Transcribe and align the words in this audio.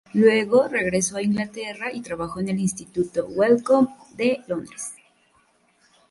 Luego, 0.15 0.67
regresó 0.67 1.17
a 1.17 1.21
Inglaterra, 1.21 1.93
y 1.93 2.01
trabajó 2.01 2.39
en 2.39 2.49
el 2.49 2.59
Instituto 2.59 3.27
Wellcome 3.27 3.89
de 4.17 4.41
Londres. 4.47 4.95